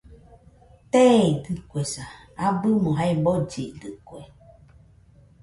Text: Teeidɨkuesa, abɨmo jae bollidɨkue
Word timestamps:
Teeidɨkuesa, 0.91 2.03
abɨmo 2.45 2.89
jae 2.97 3.13
bollidɨkue 3.23 4.21